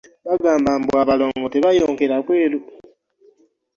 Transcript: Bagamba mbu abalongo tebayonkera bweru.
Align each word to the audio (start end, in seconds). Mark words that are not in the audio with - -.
Bagamba 0.27 0.71
mbu 0.81 0.91
abalongo 1.01 1.47
tebayonkera 1.53 2.15
bweru. 2.25 2.59